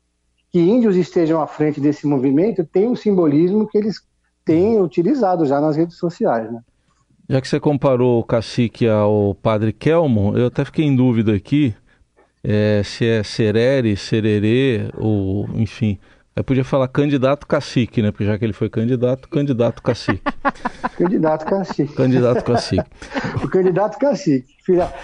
que 0.56 0.62
índios 0.62 0.96
estejam 0.96 1.42
à 1.42 1.48
frente 1.48 1.82
desse 1.82 2.08
movimento 2.08 2.64
tem 2.64 2.88
um 2.88 2.96
simbolismo 2.96 3.68
que 3.68 3.78
eles 3.78 4.02
têm 4.46 4.82
utilizado 4.82 5.46
já 5.46 5.60
nas 5.60 5.76
redes 5.76 5.98
sociais. 5.98 6.50
Né? 6.50 6.62
Já 7.30 7.42
que 7.42 7.48
você 7.50 7.60
comparou 7.60 8.22
o 8.22 8.24
cacique 8.24 8.88
ao 8.88 9.36
padre 9.36 9.74
Kelmo, 9.74 10.38
eu 10.38 10.48
até 10.48 10.64
fiquei 10.64 10.86
em 10.86 10.96
dúvida 10.96 11.36
aqui 11.36 11.76
é, 12.42 12.82
se 12.86 13.06
é 13.06 13.22
Serere, 13.22 13.98
Sererê, 13.98 14.90
ou 14.98 15.46
enfim. 15.56 16.00
Eu 16.36 16.44
podia 16.44 16.66
falar 16.66 16.90
candidato 16.90 17.48
cacique, 17.48 18.02
né? 18.02 18.12
Porque 18.12 18.26
já 18.26 18.38
que 18.38 18.44
ele 18.44 18.52
foi 18.52 18.70
candidato, 18.70 19.30
candidato 19.30 19.82
cacique. 19.82 20.22
candidato 20.98 21.46
cacique. 21.46 21.94
Candidato 21.94 22.44
cacique. 22.44 22.90
o 23.42 23.48
candidato 23.48 23.98
cacique. 23.98 24.54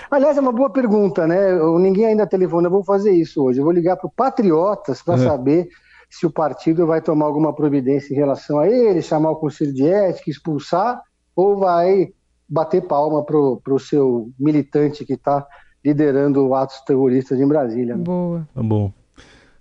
Aliás, 0.09 0.35
é 0.35 0.41
uma 0.41 0.51
boa 0.51 0.69
pergunta, 0.69 1.25
né? 1.25 1.57
Ninguém 1.79 2.07
ainda 2.07 2.27
telefona, 2.27 2.67
eu 2.67 2.71
vou 2.71 2.83
fazer 2.83 3.13
isso 3.13 3.41
hoje. 3.41 3.59
Eu 3.59 3.63
vou 3.63 3.71
ligar 3.71 3.95
para 3.95 4.07
o 4.07 4.11
Patriotas 4.11 5.01
para 5.01 5.13
uhum. 5.13 5.23
saber 5.23 5.69
se 6.09 6.25
o 6.25 6.31
partido 6.31 6.85
vai 6.85 7.01
tomar 7.01 7.27
alguma 7.27 7.55
providência 7.55 8.13
em 8.13 8.17
relação 8.17 8.59
a 8.59 8.67
ele, 8.67 9.01
chamar 9.01 9.31
o 9.31 9.37
Conselho 9.37 9.73
de 9.73 9.87
Ética, 9.87 10.29
expulsar, 10.29 11.01
ou 11.33 11.55
vai 11.55 12.11
bater 12.47 12.81
palma 12.81 13.23
para 13.23 13.37
o 13.73 13.79
seu 13.79 14.29
militante 14.37 15.05
que 15.05 15.13
está 15.13 15.47
liderando 15.83 16.53
atos 16.53 16.81
terroristas 16.81 17.39
em 17.39 17.47
Brasília. 17.47 17.95
Né? 17.95 18.03
Boa. 18.03 18.45
Tá 18.53 18.61
bom. 18.61 18.91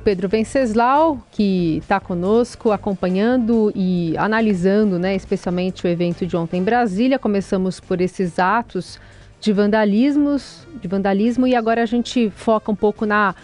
Pedro 0.03 0.29
Venceslau, 0.29 1.23
que 1.31 1.79
está 1.79 2.01
conosco, 2.01 2.73
acompanhando 2.73 3.71
e 3.75 4.17
analisando, 4.17 4.99
né, 4.99 5.15
especialmente 5.15 5.87
o 5.87 5.89
evento 5.89 6.27
de 6.27 6.37
ontem 6.37 6.61
em 6.61 6.65
Brasília. 6.65 7.19
Começamos 7.19 7.81
por 7.81 8.01
esses 8.01 8.39
atos 8.39 8.99
de 9.41 9.53
vandalismos, 9.53 10.67
de 10.81 10.89
vandalismo, 10.89 11.47
e 11.47 11.55
agora 11.55 11.83
a 11.83 11.87
gente 11.87 12.31
foca 12.31 12.71
um 12.71 12.75
pouco 12.75 13.05
na 13.05 13.35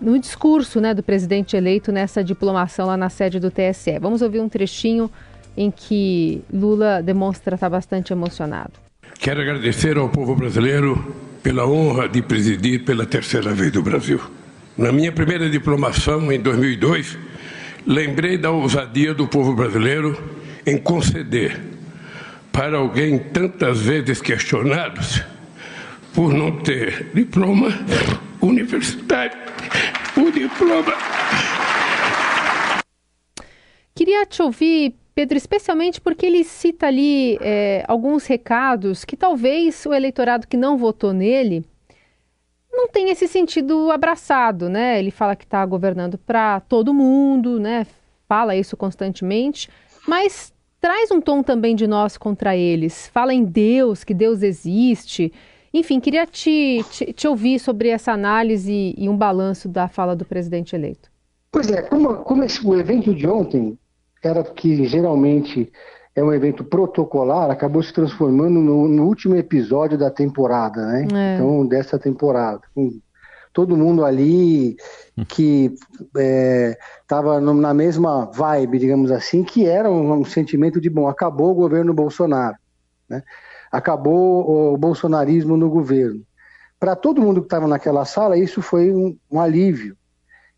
no 0.00 0.18
discurso 0.18 0.80
né, 0.80 0.94
do 0.94 1.02
presidente 1.02 1.56
eleito 1.56 1.92
nessa 1.92 2.24
diplomação 2.24 2.86
lá 2.86 2.96
na 2.96 3.10
sede 3.10 3.38
do 3.38 3.50
TSE. 3.50 3.98
Vamos 4.00 4.22
ouvir 4.22 4.40
um 4.40 4.48
trechinho 4.48 5.10
em 5.54 5.70
que 5.70 6.42
Lula 6.50 7.02
demonstra 7.02 7.54
estar 7.54 7.68
bastante 7.68 8.10
emocionado. 8.10 8.72
Quero 9.18 9.42
agradecer 9.42 9.98
ao 9.98 10.08
povo 10.08 10.34
brasileiro 10.34 11.14
pela 11.42 11.66
honra 11.66 12.08
de 12.08 12.22
presidir 12.22 12.84
pela 12.84 13.04
terceira 13.04 13.52
vez 13.52 13.70
do 13.72 13.82
Brasil. 13.82 14.18
Na 14.80 14.90
minha 14.90 15.12
primeira 15.12 15.50
diplomação, 15.50 16.32
em 16.32 16.40
2002, 16.40 17.18
lembrei 17.86 18.38
da 18.38 18.50
ousadia 18.50 19.12
do 19.12 19.28
povo 19.28 19.54
brasileiro 19.54 20.18
em 20.66 20.78
conceder 20.78 21.60
para 22.50 22.78
alguém 22.78 23.18
tantas 23.18 23.82
vezes 23.82 24.22
questionado 24.22 24.98
por 26.14 26.32
não 26.32 26.62
ter 26.62 27.10
diploma 27.12 27.68
universitário, 28.40 29.36
o 30.16 30.30
diploma. 30.30 30.94
Queria 33.94 34.24
te 34.24 34.40
ouvir, 34.40 34.94
Pedro, 35.14 35.36
especialmente 35.36 36.00
porque 36.00 36.24
ele 36.24 36.42
cita 36.42 36.86
ali 36.86 37.36
é, 37.42 37.84
alguns 37.86 38.24
recados 38.24 39.04
que 39.04 39.14
talvez 39.14 39.84
o 39.84 39.92
eleitorado 39.92 40.48
que 40.48 40.56
não 40.56 40.78
votou 40.78 41.12
nele 41.12 41.66
não 42.72 42.88
tem 42.88 43.10
esse 43.10 43.26
sentido 43.26 43.90
abraçado, 43.90 44.68
né? 44.68 44.98
Ele 44.98 45.10
fala 45.10 45.36
que 45.36 45.44
está 45.44 45.64
governando 45.66 46.16
para 46.18 46.60
todo 46.60 46.94
mundo, 46.94 47.58
né? 47.58 47.86
Fala 48.28 48.56
isso 48.56 48.76
constantemente, 48.76 49.68
mas 50.06 50.52
traz 50.80 51.10
um 51.10 51.20
tom 51.20 51.42
também 51.42 51.74
de 51.74 51.86
nós 51.86 52.16
contra 52.16 52.56
eles. 52.56 53.08
Fala 53.08 53.34
em 53.34 53.44
Deus, 53.44 54.04
que 54.04 54.14
Deus 54.14 54.42
existe. 54.42 55.32
Enfim, 55.72 56.00
queria 56.00 56.26
te, 56.26 56.84
te, 56.90 57.12
te 57.12 57.28
ouvir 57.28 57.58
sobre 57.58 57.88
essa 57.88 58.12
análise 58.12 58.94
e 58.96 59.08
um 59.08 59.16
balanço 59.16 59.68
da 59.68 59.88
fala 59.88 60.16
do 60.16 60.24
presidente 60.24 60.74
eleito. 60.74 61.10
Pois 61.52 61.70
é, 61.70 61.82
como, 61.82 62.16
como 62.18 62.44
esse, 62.44 62.64
o 62.64 62.78
evento 62.78 63.14
de 63.14 63.26
ontem 63.26 63.78
era 64.22 64.42
que 64.44 64.84
geralmente 64.86 65.70
é 66.14 66.22
um 66.22 66.32
evento 66.32 66.64
protocolar, 66.64 67.50
acabou 67.50 67.82
se 67.82 67.92
transformando 67.92 68.60
no, 68.60 68.88
no 68.88 69.04
último 69.04 69.36
episódio 69.36 69.96
da 69.96 70.10
temporada, 70.10 70.84
né? 70.86 71.06
É. 71.12 71.34
Então, 71.36 71.66
dessa 71.66 71.98
temporada. 71.98 72.60
Com 72.74 73.00
todo 73.52 73.76
mundo 73.76 74.04
ali 74.04 74.76
que 75.28 75.74
estava 77.02 77.36
é, 77.36 77.40
na 77.40 77.74
mesma 77.74 78.26
vibe, 78.26 78.78
digamos 78.78 79.10
assim, 79.10 79.42
que 79.42 79.66
era 79.66 79.90
um, 79.90 80.20
um, 80.20 80.24
sentimento 80.24 80.80
de, 80.80 80.88
bom, 80.88 81.08
acabou 81.08 81.50
o 81.50 81.54
governo 81.54 81.92
Bolsonaro, 81.92 82.56
né? 83.08 83.22
acabou 83.70 84.72
o 84.72 84.78
bolsonarismo 84.78 85.56
no 85.56 85.68
governo. 85.68 86.22
Para 86.78 86.96
todo 86.96 87.20
mundo 87.20 87.40
que 87.40 87.46
estava 87.46 87.66
naquela 87.66 88.04
sala, 88.04 88.38
isso 88.38 88.62
foi 88.62 88.90
um, 88.90 89.16
um 89.30 89.40
alívio, 89.40 89.96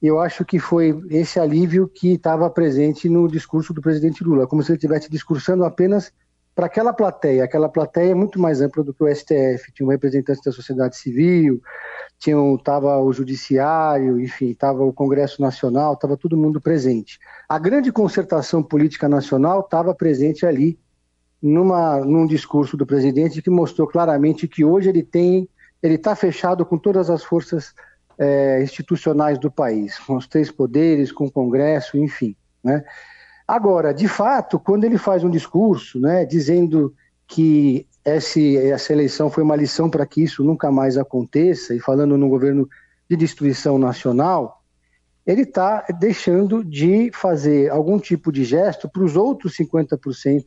eu 0.03 0.19
acho 0.19 0.45
que 0.45 0.59
foi 0.59 1.01
esse 1.11 1.39
alívio 1.39 1.89
que 1.89 2.15
estava 2.15 2.51
presente 2.51 3.09
no 3.09 3.29
discurso 3.29 3.73
do 3.73 3.81
presidente 3.81 4.25
Lula, 4.25 4.47
como 4.47 4.63
se 4.63 4.73
ele 4.73 4.77
estivesse 4.77 5.09
discursando 5.09 5.65
apenas 5.65 6.13
para 6.55 6.67
aquela 6.67 6.93
plateia. 6.93 7.45
Aquela 7.45 7.69
plateia 7.69 8.11
é 8.11 8.15
muito 8.15 8.41
mais 8.41 8.61
ampla 8.61 8.83
do 8.83 8.93
que 8.93 9.03
o 9.03 9.15
STF. 9.15 9.73
Tinha 9.73 9.87
um 9.87 9.91
representante 9.91 10.43
da 10.45 10.53
sociedade 10.53 10.97
civil, 10.97 11.63
tinha 12.19 12.37
estava 12.55 12.99
o 12.99 13.13
judiciário, 13.13 14.21
enfim, 14.21 14.51
estava 14.51 14.83
o 14.83 14.93
Congresso 14.93 15.41
Nacional, 15.41 15.95
estava 15.95 16.17
todo 16.17 16.37
mundo 16.37 16.61
presente. 16.61 17.19
A 17.49 17.59
grande 17.59 17.93
concertação 17.93 18.63
política 18.63 19.09
nacional 19.09 19.61
estava 19.61 19.95
presente 19.95 20.45
ali 20.45 20.79
numa, 21.41 22.05
num 22.05 22.27
discurso 22.27 22.77
do 22.77 22.87
presidente 22.87 23.43
que 23.43 23.51
mostrou 23.51 23.87
claramente 23.87 24.47
que 24.47 24.65
hoje 24.65 24.89
ele 24.89 25.03
tem, 25.03 25.49
ele 25.83 25.95
está 25.95 26.15
fechado 26.15 26.65
com 26.65 26.79
todas 26.79 27.09
as 27.11 27.25
forças 27.25 27.75
é, 28.19 28.63
institucionais 28.63 29.39
do 29.39 29.51
país, 29.51 29.99
com 29.99 30.17
os 30.17 30.27
três 30.27 30.51
poderes, 30.51 31.13
com 31.13 31.27
o 31.27 31.31
Congresso, 31.31 31.97
enfim. 31.97 32.37
Né? 32.63 32.85
Agora, 33.47 33.93
de 33.93 34.09
fato, 34.09 34.59
quando 34.59 34.85
ele 34.85 34.99
faz 34.99 35.25
um 35.25 35.31
discurso 35.31 36.01
né, 36.01 36.25
dizendo 36.25 36.95
que 37.27 37.87
esse, 38.05 38.57
essa 38.57 38.93
eleição 38.93 39.31
foi 39.31 39.43
uma 39.43 39.57
lição 39.57 39.89
para 39.89 40.07
que 40.07 40.23
isso 40.23 40.43
nunca 40.45 40.71
mais 40.71 40.97
aconteça, 40.97 41.75
e 41.75 41.81
falando 41.81 42.17
no 42.17 42.29
governo 42.29 42.69
de 43.09 43.17
destruição 43.17 43.79
nacional, 43.79 44.63
ele 45.27 45.43
está 45.43 45.85
deixando 46.01 46.65
de 46.65 47.11
fazer 47.13 47.71
algum 47.71 47.99
tipo 47.99 48.33
de 48.33 48.45
gesto 48.45 48.89
para 48.89 49.05
os 49.05 49.17
outros 49.17 49.57
50% 49.57 50.45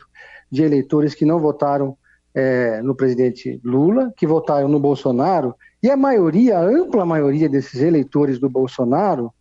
de 0.52 0.64
eleitores 0.64 1.16
que 1.16 1.26
não 1.26 1.40
votaram 1.40 1.98
é, 2.34 2.82
no 2.82 2.94
presidente 2.94 3.60
Lula, 3.64 4.14
que 4.18 4.28
votaram 4.28 4.68
no 4.68 4.80
Bolsonaro 4.80 5.56
e 5.86 5.92
a 5.92 5.96
maioria, 5.96 6.58
a 6.58 6.63
ampla 6.63 7.06
maioria 7.06 7.48
desses 7.48 7.80
eleitores 7.80 8.39
do 8.39 8.50
Bolsonaro, 8.50 9.32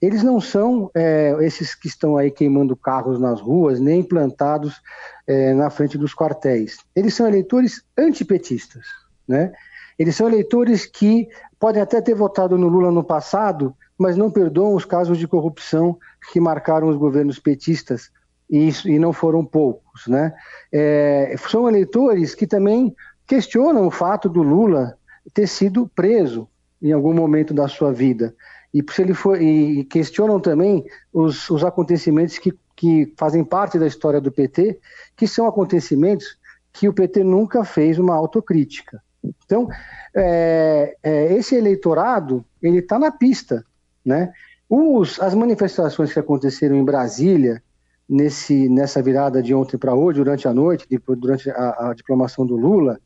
eles 0.00 0.22
não 0.22 0.40
são 0.40 0.88
é, 0.94 1.36
esses 1.40 1.74
que 1.74 1.88
estão 1.88 2.16
aí 2.16 2.30
queimando 2.30 2.76
carros 2.76 3.18
nas 3.18 3.40
ruas, 3.40 3.80
nem 3.80 4.00
plantados 4.00 4.80
é, 5.26 5.52
na 5.52 5.68
frente 5.68 5.98
dos 5.98 6.14
quartéis. 6.14 6.78
Eles 6.94 7.12
são 7.12 7.26
eleitores 7.26 7.82
antipetistas, 7.98 8.86
né? 9.26 9.52
Eles 9.98 10.14
são 10.14 10.28
eleitores 10.28 10.86
que 10.86 11.28
podem 11.58 11.82
até 11.82 12.00
ter 12.00 12.14
votado 12.14 12.56
no 12.56 12.68
Lula 12.68 12.92
no 12.92 13.02
passado, 13.02 13.74
mas 13.98 14.16
não 14.16 14.30
perdoam 14.30 14.76
os 14.76 14.84
casos 14.84 15.18
de 15.18 15.26
corrupção 15.26 15.98
que 16.32 16.38
marcaram 16.38 16.88
os 16.88 16.96
governos 16.96 17.40
petistas, 17.40 18.12
e, 18.48 18.68
isso, 18.68 18.88
e 18.88 18.96
não 18.96 19.12
foram 19.12 19.44
poucos, 19.44 20.06
né? 20.06 20.32
É, 20.72 21.34
são 21.48 21.68
eleitores 21.68 22.32
que 22.32 22.46
também 22.46 22.94
questionam 23.26 23.88
o 23.88 23.90
fato 23.90 24.28
do 24.28 24.40
Lula 24.40 24.96
ter 25.32 25.46
sido 25.46 25.88
preso 25.94 26.48
em 26.80 26.92
algum 26.92 27.12
momento 27.12 27.52
da 27.52 27.68
sua 27.68 27.92
vida. 27.92 28.34
E 28.72 28.84
se 28.90 29.02
ele 29.02 29.14
foi 29.14 29.42
e 29.42 29.84
questionam 29.84 30.40
também 30.40 30.84
os, 31.12 31.50
os 31.50 31.64
acontecimentos 31.64 32.38
que, 32.38 32.56
que 32.76 33.12
fazem 33.16 33.44
parte 33.44 33.78
da 33.78 33.86
história 33.86 34.20
do 34.20 34.30
PT, 34.30 34.78
que 35.16 35.26
são 35.26 35.46
acontecimentos 35.46 36.38
que 36.72 36.88
o 36.88 36.92
PT 36.92 37.24
nunca 37.24 37.64
fez 37.64 37.98
uma 37.98 38.14
autocrítica. 38.14 39.02
Então, 39.22 39.68
é, 40.14 40.96
é, 41.02 41.34
esse 41.34 41.56
eleitorado 41.56 42.44
ele 42.62 42.78
está 42.78 42.98
na 42.98 43.10
pista, 43.10 43.64
né? 44.04 44.32
Os, 44.68 45.20
as 45.20 45.34
manifestações 45.34 46.12
que 46.12 46.18
aconteceram 46.18 46.76
em 46.76 46.84
Brasília, 46.84 47.60
nesse, 48.08 48.68
nessa 48.68 49.02
virada 49.02 49.42
de 49.42 49.52
ontem 49.52 49.76
para 49.76 49.94
hoje, 49.94 50.18
durante 50.18 50.46
a 50.46 50.54
noite, 50.54 50.86
durante 51.18 51.50
a, 51.50 51.90
a 51.90 51.94
diplomação 51.94 52.46
do 52.46 52.56
Lula, 52.56 53.00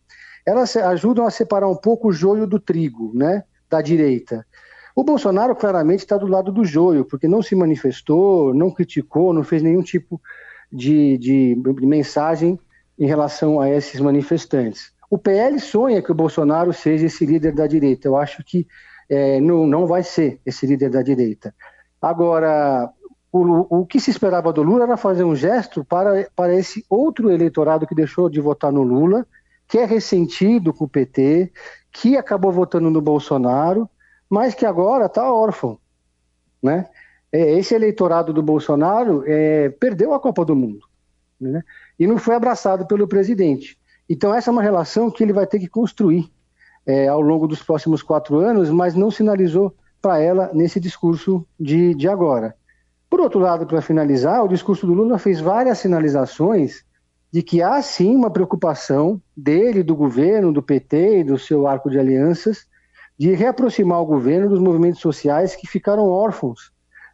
elas 0.46 0.76
ajudam 0.76 1.26
a 1.26 1.30
separar 1.30 1.68
um 1.68 1.76
pouco 1.76 2.08
o 2.08 2.12
joio 2.12 2.46
do 2.46 2.58
trigo, 2.58 3.12
né, 3.14 3.44
da 3.68 3.80
direita. 3.80 4.46
O 4.94 5.02
Bolsonaro 5.02 5.56
claramente 5.56 6.00
está 6.00 6.16
do 6.16 6.26
lado 6.26 6.52
do 6.52 6.64
joio, 6.64 7.04
porque 7.04 7.26
não 7.26 7.42
se 7.42 7.56
manifestou, 7.56 8.54
não 8.54 8.70
criticou, 8.70 9.32
não 9.32 9.42
fez 9.42 9.62
nenhum 9.62 9.82
tipo 9.82 10.20
de, 10.70 11.18
de, 11.18 11.54
de 11.54 11.86
mensagem 11.86 12.58
em 12.98 13.06
relação 13.06 13.60
a 13.60 13.68
esses 13.68 14.00
manifestantes. 14.00 14.92
O 15.10 15.18
PL 15.18 15.58
sonha 15.58 16.02
que 16.02 16.12
o 16.12 16.14
Bolsonaro 16.14 16.72
seja 16.72 17.06
esse 17.06 17.26
líder 17.26 17.52
da 17.52 17.66
direita. 17.66 18.08
Eu 18.08 18.16
acho 18.16 18.42
que 18.44 18.66
é, 19.08 19.40
não, 19.40 19.66
não 19.66 19.86
vai 19.86 20.02
ser 20.02 20.40
esse 20.46 20.66
líder 20.66 20.90
da 20.90 21.02
direita. 21.02 21.54
Agora, 22.00 22.90
o, 23.32 23.80
o 23.80 23.86
que 23.86 23.98
se 23.98 24.10
esperava 24.10 24.52
do 24.52 24.62
Lula 24.62 24.84
era 24.84 24.96
fazer 24.96 25.24
um 25.24 25.34
gesto 25.34 25.84
para, 25.84 26.28
para 26.36 26.54
esse 26.54 26.84
outro 26.88 27.30
eleitorado 27.30 27.86
que 27.86 27.94
deixou 27.94 28.30
de 28.30 28.40
votar 28.40 28.72
no 28.72 28.82
Lula, 28.82 29.26
que 29.68 29.78
é 29.78 29.84
ressentido 29.84 30.72
com 30.72 30.84
o 30.84 30.88
PT, 30.88 31.52
que 31.90 32.16
acabou 32.16 32.52
votando 32.52 32.90
no 32.90 33.00
Bolsonaro, 33.00 33.88
mas 34.28 34.54
que 34.54 34.66
agora 34.66 35.06
está 35.06 35.32
órfão. 35.32 35.78
Né? 36.62 36.88
É, 37.32 37.58
esse 37.58 37.74
eleitorado 37.74 38.32
do 38.32 38.42
Bolsonaro 38.42 39.22
é, 39.26 39.68
perdeu 39.68 40.14
a 40.14 40.20
Copa 40.20 40.44
do 40.44 40.56
Mundo 40.56 40.86
né? 41.40 41.62
e 41.98 42.06
não 42.06 42.18
foi 42.18 42.34
abraçado 42.34 42.86
pelo 42.86 43.08
presidente. 43.08 43.78
Então, 44.08 44.34
essa 44.34 44.50
é 44.50 44.52
uma 44.52 44.62
relação 44.62 45.10
que 45.10 45.22
ele 45.22 45.32
vai 45.32 45.46
ter 45.46 45.58
que 45.58 45.68
construir 45.68 46.30
é, 46.86 47.08
ao 47.08 47.20
longo 47.20 47.46
dos 47.46 47.62
próximos 47.62 48.02
quatro 48.02 48.38
anos, 48.38 48.70
mas 48.70 48.94
não 48.94 49.10
sinalizou 49.10 49.74
para 50.00 50.18
ela 50.18 50.50
nesse 50.52 50.78
discurso 50.78 51.46
de, 51.58 51.94
de 51.94 52.08
agora. 52.08 52.54
Por 53.08 53.20
outro 53.20 53.40
lado, 53.40 53.66
para 53.66 53.80
finalizar, 53.80 54.44
o 54.44 54.48
discurso 54.48 54.86
do 54.86 54.92
Lula 54.92 55.18
fez 55.18 55.40
várias 55.40 55.78
sinalizações 55.78 56.84
de 57.34 57.42
que 57.42 57.60
há 57.60 57.82
sim 57.82 58.14
uma 58.14 58.30
preocupação 58.30 59.20
dele, 59.36 59.82
do 59.82 59.96
governo, 59.96 60.52
do 60.52 60.62
PT 60.62 61.18
e 61.18 61.24
do 61.24 61.36
seu 61.36 61.66
arco 61.66 61.90
de 61.90 61.98
alianças, 61.98 62.64
de 63.18 63.34
reaproximar 63.34 64.00
o 64.00 64.06
governo 64.06 64.48
dos 64.48 64.60
movimentos 64.60 65.00
sociais 65.00 65.56
que 65.56 65.66
ficaram 65.66 66.06
órfãos 66.08 66.70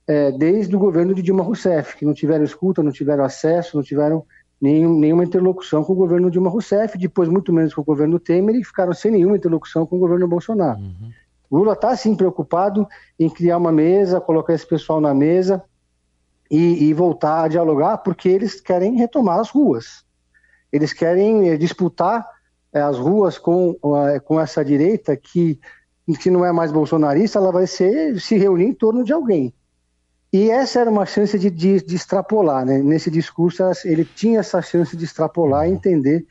é, 0.06 0.30
desde 0.30 0.76
o 0.76 0.78
governo 0.78 1.14
de 1.14 1.22
Dilma 1.22 1.42
Rousseff, 1.42 1.96
que 1.96 2.04
não 2.04 2.12
tiveram 2.12 2.44
escuta, 2.44 2.82
não 2.82 2.92
tiveram 2.92 3.24
acesso, 3.24 3.78
não 3.78 3.82
tiveram 3.82 4.22
nenhum, 4.60 4.98
nenhuma 4.98 5.24
interlocução 5.24 5.82
com 5.82 5.94
o 5.94 5.96
governo 5.96 6.30
Dilma 6.30 6.50
Rousseff, 6.50 6.98
depois 6.98 7.26
muito 7.26 7.50
menos 7.50 7.72
com 7.72 7.80
o 7.80 7.84
governo 7.84 8.20
Temer 8.20 8.56
e 8.56 8.62
ficaram 8.62 8.92
sem 8.92 9.12
nenhuma 9.12 9.38
interlocução 9.38 9.86
com 9.86 9.96
o 9.96 10.00
governo 10.00 10.28
Bolsonaro. 10.28 10.80
Uhum. 10.80 11.10
Lula 11.50 11.72
está 11.72 11.96
sim 11.96 12.14
preocupado 12.14 12.86
em 13.18 13.30
criar 13.30 13.56
uma 13.56 13.72
mesa, 13.72 14.20
colocar 14.20 14.52
esse 14.52 14.66
pessoal 14.66 15.00
na 15.00 15.14
mesa 15.14 15.64
e, 16.50 16.90
e, 16.90 16.92
voltar 16.92 17.44
a 17.44 17.48
dialogar, 17.48 17.96
porque 17.98 18.28
eles 18.28 18.60
querem 18.60 18.96
retomar 18.96 19.38
as 19.38 19.48
ruas. 19.48 20.09
Eles 20.72 20.92
querem 20.92 21.50
é, 21.50 21.56
disputar 21.56 22.26
é, 22.72 22.80
as 22.80 22.98
ruas 22.98 23.38
com, 23.38 23.76
é, 24.08 24.20
com 24.20 24.40
essa 24.40 24.64
direita 24.64 25.16
que, 25.16 25.58
que 26.20 26.30
não 26.30 26.44
é 26.44 26.52
mais 26.52 26.70
bolsonarista, 26.72 27.38
ela 27.38 27.52
vai 27.52 27.66
ser 27.66 28.20
se 28.20 28.36
reunir 28.36 28.66
em 28.66 28.74
torno 28.74 29.04
de 29.04 29.12
alguém. 29.12 29.52
E 30.32 30.48
essa 30.48 30.80
era 30.80 30.90
uma 30.90 31.04
chance 31.06 31.36
de, 31.38 31.50
de, 31.50 31.84
de 31.84 31.96
extrapolar, 31.96 32.64
né? 32.64 32.78
Nesse 32.78 33.10
discurso, 33.10 33.64
ele 33.84 34.04
tinha 34.04 34.38
essa 34.38 34.62
chance 34.62 34.96
de 34.96 35.04
extrapolar 35.04 35.68
e 35.68 35.72
entender 35.72 36.24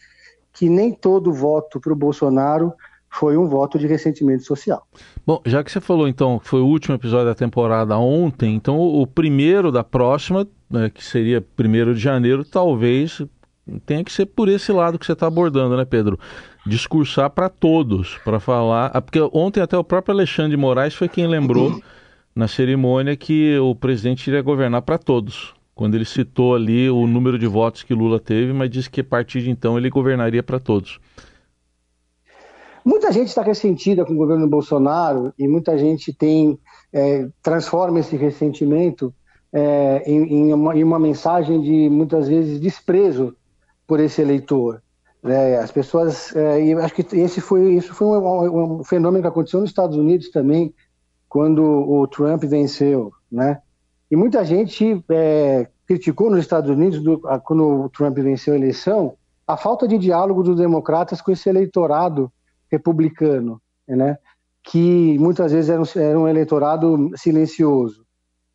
que 0.53 0.69
nem 0.69 0.93
todo 0.93 1.33
voto 1.33 1.81
para 1.81 1.91
o 1.91 1.95
Bolsonaro 1.95 2.73
foi 3.09 3.35
um 3.35 3.47
voto 3.47 3.77
de 3.77 3.87
ressentimento 3.87 4.43
social. 4.43 4.87
Bom, 5.25 5.41
já 5.45 5.63
que 5.63 5.71
você 5.71 5.81
falou 5.81 6.07
então 6.07 6.39
que 6.39 6.47
foi 6.47 6.61
o 6.61 6.65
último 6.65 6.95
episódio 6.95 7.25
da 7.25 7.35
temporada 7.35 7.97
ontem, 7.97 8.55
então 8.55 8.79
o 8.79 9.05
primeiro 9.05 9.71
da 9.71 9.83
próxima, 9.83 10.47
né, 10.69 10.89
que 10.89 11.03
seria 11.03 11.41
primeiro 11.41 11.93
de 11.93 11.99
janeiro, 11.99 12.45
talvez 12.45 13.21
tenha 13.85 14.03
que 14.03 14.11
ser 14.11 14.25
por 14.25 14.49
esse 14.49 14.71
lado 14.71 14.97
que 14.97 15.05
você 15.05 15.13
está 15.13 15.27
abordando, 15.27 15.77
né, 15.77 15.85
Pedro? 15.85 16.19
Discursar 16.65 17.29
para 17.29 17.49
todos, 17.49 18.17
para 18.23 18.39
falar. 18.39 18.91
Ah, 18.93 19.01
porque 19.01 19.19
ontem 19.33 19.61
até 19.61 19.77
o 19.77 19.83
próprio 19.83 20.13
Alexandre 20.13 20.51
de 20.51 20.57
Moraes 20.57 20.93
foi 20.93 21.07
quem 21.07 21.27
lembrou 21.27 21.81
na 22.35 22.47
cerimônia 22.47 23.15
que 23.15 23.57
o 23.59 23.75
presidente 23.75 24.27
iria 24.27 24.41
governar 24.41 24.81
para 24.81 24.97
todos. 24.97 25.53
Quando 25.75 25.95
ele 25.95 26.05
citou 26.05 26.55
ali 26.55 26.89
o 26.89 27.07
número 27.07 27.39
de 27.39 27.47
votos 27.47 27.83
que 27.83 27.93
Lula 27.93 28.19
teve, 28.19 28.51
mas 28.51 28.69
disse 28.69 28.89
que 28.89 29.01
a 29.01 29.03
partir 29.03 29.41
de 29.41 29.49
então 29.49 29.77
ele 29.77 29.89
governaria 29.89 30.43
para 30.43 30.59
todos. 30.59 30.99
Muita 32.83 33.11
gente 33.11 33.27
está 33.27 33.41
ressentida 33.41 34.05
com 34.05 34.13
o 34.13 34.17
governo 34.17 34.47
Bolsonaro 34.47 35.33
e 35.37 35.47
muita 35.47 35.77
gente 35.77 36.13
tem 36.13 36.57
é, 36.93 37.27
transforma 37.41 37.99
esse 37.99 38.15
ressentimento 38.15 39.13
é, 39.51 40.03
em, 40.05 40.23
em, 40.33 40.53
uma, 40.53 40.75
em, 40.75 40.83
uma, 40.83 40.99
mensagem 40.99 41.61
de 41.61 41.89
muitas 41.89 42.27
vezes 42.27 42.59
desprezo 42.59 43.35
por 43.89 43.99
esse 43.99 44.21
eleitor. 44.21 44.83
É, 45.23 45.57
as 45.57 45.71
pessoas, 45.71 46.33
é, 46.35 46.63
e 46.63 46.73
acho 46.75 46.93
que 46.93 47.17
esse 47.17 47.41
foi 47.41 47.73
isso 47.73 47.93
foi 47.93 48.07
um, 48.07 48.79
um, 48.79 48.83
fenômeno 48.83 49.23
que 49.23 49.27
aconteceu 49.27 49.59
nos 49.59 49.71
Estados 49.71 49.97
Unidos 49.97 50.29
também 50.29 50.73
quando 51.27 51.61
o 51.61 52.07
Trump 52.07 52.43
venceu, 52.43 53.11
né? 53.29 53.59
E 54.09 54.15
muita 54.15 54.45
gente 54.45 55.03
é, 55.09 55.67
criticou 55.85 56.29
nos 56.29 56.39
Estados 56.39 56.69
Unidos, 56.69 57.01
do, 57.03 57.19
quando 57.43 57.85
o 57.85 57.89
Trump 57.89 58.17
venceu 58.19 58.53
a 58.53 58.57
eleição, 58.57 59.15
a 59.45 59.57
falta 59.57 59.87
de 59.87 59.97
diálogo 59.97 60.43
dos 60.43 60.57
democratas 60.57 61.21
com 61.21 61.31
esse 61.31 61.49
eleitorado 61.49 62.31
republicano, 62.71 63.61
né? 63.87 64.17
que 64.63 65.17
muitas 65.19 65.51
vezes 65.51 65.69
era 65.69 65.81
um, 65.81 65.85
era 65.95 66.19
um 66.19 66.27
eleitorado 66.27 67.11
silencioso. 67.15 68.05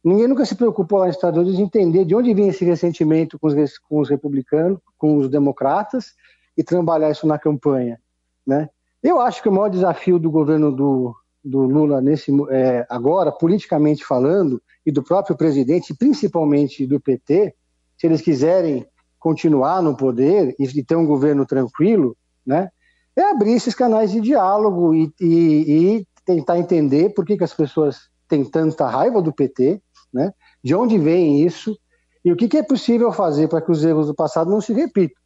Ninguém 0.05 0.29
nunca 0.29 0.45
se 0.45 0.55
preocupou 0.55 0.99
lá 0.99 1.07
nos 1.07 1.17
Estados 1.17 1.39
Unidos 1.39 1.57
de 1.57 1.63
entender 1.63 2.05
de 2.05 2.15
onde 2.15 2.35
vinha 2.35 2.51
esse 2.51 2.65
ressentimento 2.65 3.39
com 3.39 3.47
os, 3.47 3.79
com 3.79 4.01
os 4.01 4.11
republicanos, 4.11 4.79
com 4.99 5.17
os 5.17 5.31
democratas, 5.31 6.13
e 6.57 6.63
trabalhar 6.63 7.11
isso 7.11 7.27
na 7.27 7.39
campanha. 7.39 7.99
Né? 8.47 8.69
Eu 9.03 9.19
acho 9.21 9.43
que 9.43 9.49
o 9.49 9.53
maior 9.53 9.71
desafio 9.71 10.19
do 10.19 10.31
governo 10.31 10.71
do, 10.71 11.15
do 11.43 11.63
Lula 11.63 12.01
nesse 12.01 12.31
é, 12.51 12.87
agora, 12.89 13.33
politicamente 13.33 14.05
falando, 14.05 14.63
e 14.85 14.93
do 14.93 15.03
próprio 15.03 15.37
presidente, 15.37 15.95
principalmente 15.95 16.87
do 16.87 17.01
PT, 17.01 17.55
se 17.97 18.07
eles 18.07 18.21
quiserem 18.21 18.87
continuar 19.19 19.83
no 19.83 19.97
poder 19.97 20.55
e, 20.59 20.85
ter 20.85 20.97
um 20.97 21.07
governo 21.07 21.47
tranquilo, 21.47 22.15
né, 22.47 22.69
é 23.17 23.23
abrir 23.31 23.53
esses 23.53 23.75
canais 23.75 24.13
de 24.13 24.21
diálogo 24.21 24.95
e, 24.95 25.11
e, 25.19 25.97
e 25.97 26.07
tentar 26.27 26.59
entender 26.59 27.15
por 27.15 27.25
que, 27.25 27.39
que 27.39 27.45
as 27.45 27.55
pessoas 27.55 28.11
têm 28.29 28.45
tanta 28.45 28.87
raiva 28.87 29.23
do 29.23 29.33
PT, 29.33 29.81
né, 30.15 30.33
de 30.63 30.75
onde 30.75 30.97
vem 30.97 31.45
isso 31.45 31.77
e 32.25 32.33
o 32.33 32.37
que, 32.37 32.49
que 32.49 32.57
é 32.57 32.63
possível 32.63 33.13
fazer 33.13 33.49
para 33.49 33.61
que 33.61 33.71
os 33.71 33.85
erros 33.85 34.07
do 34.07 34.15
passado 34.15 34.51
não 34.51 34.61
se 34.61 34.73
repitam. 34.73 35.21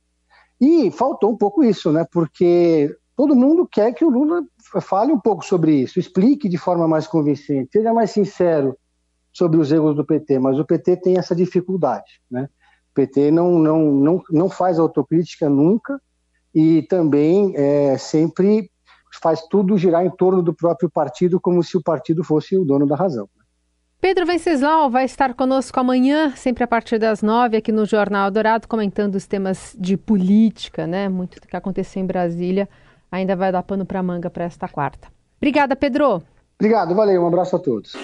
E 0.60 0.90
faltou 0.90 1.30
um 1.30 1.36
pouco 1.36 1.62
isso, 1.62 1.92
né, 1.92 2.04
porque 2.10 2.92
todo 3.14 3.36
mundo 3.36 3.68
quer 3.70 3.92
que 3.92 4.04
o 4.04 4.10
Lula 4.10 4.42
fale 4.80 5.12
um 5.12 5.20
pouco 5.20 5.44
sobre 5.44 5.72
isso, 5.72 6.00
explique 6.00 6.48
de 6.48 6.56
forma 6.56 6.88
mais 6.88 7.06
convincente, 7.06 7.70
seja 7.72 7.92
mais 7.92 8.10
sincero 8.10 8.76
sobre 9.32 9.58
os 9.60 9.70
erros 9.70 9.94
do 9.94 10.04
PT, 10.04 10.38
mas 10.38 10.58
o 10.58 10.64
PT 10.64 10.96
tem 10.96 11.18
essa 11.18 11.36
dificuldade, 11.36 12.20
né? 12.28 12.48
O 12.90 12.94
PT 12.94 13.30
não, 13.30 13.58
não, 13.58 13.92
não, 13.92 14.22
não 14.30 14.50
faz 14.50 14.78
autocrítica 14.80 15.48
nunca 15.48 16.00
e 16.52 16.82
também 16.82 17.52
é, 17.54 17.96
sempre 17.96 18.68
faz 19.22 19.42
tudo 19.48 19.78
girar 19.78 20.04
em 20.04 20.10
torno 20.10 20.42
do 20.42 20.52
próprio 20.52 20.90
partido, 20.90 21.40
como 21.40 21.62
se 21.62 21.76
o 21.76 21.82
partido 21.82 22.24
fosse 22.24 22.56
o 22.56 22.64
dono 22.64 22.86
da 22.86 22.96
razão. 22.96 23.28
Pedro 24.00 24.24
Venceslau 24.24 24.88
vai 24.88 25.04
estar 25.04 25.34
conosco 25.34 25.78
amanhã, 25.80 26.30
sempre 26.36 26.62
a 26.62 26.68
partir 26.68 27.00
das 27.00 27.20
nove, 27.20 27.56
aqui 27.56 27.72
no 27.72 27.84
Jornal 27.84 28.30
Dourado, 28.30 28.68
comentando 28.68 29.16
os 29.16 29.26
temas 29.26 29.74
de 29.76 29.96
política, 29.96 30.86
né? 30.86 31.08
Muito 31.08 31.40
do 31.40 31.48
que 31.48 31.56
aconteceu 31.56 32.00
em 32.00 32.06
Brasília 32.06 32.68
ainda 33.10 33.34
vai 33.34 33.50
dar 33.50 33.62
pano 33.64 33.84
para 33.84 34.00
manga 34.00 34.30
para 34.30 34.44
esta 34.44 34.68
quarta. 34.68 35.08
Obrigada, 35.38 35.74
Pedro. 35.74 36.22
Obrigado, 36.60 36.94
valeu, 36.94 37.22
um 37.22 37.26
abraço 37.26 37.56
a 37.56 37.58
todos. 37.58 37.96